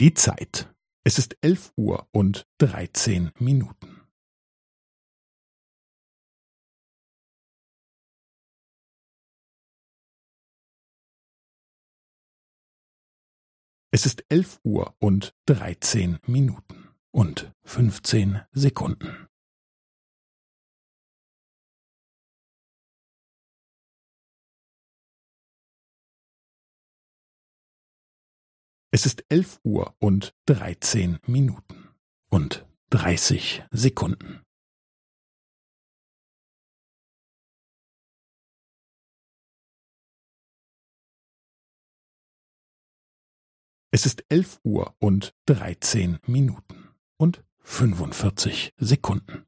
[0.00, 0.72] Die Zeit.
[1.02, 4.06] Es ist elf Uhr und dreizehn Minuten.
[13.90, 19.27] Es ist elf Uhr und dreizehn Minuten und fünfzehn Sekunden.
[28.98, 31.88] Es ist elf Uhr und dreizehn Minuten
[32.30, 34.44] und dreißig Sekunden.
[43.92, 49.47] Es ist elf Uhr und dreizehn Minuten und fünfundvierzig Sekunden.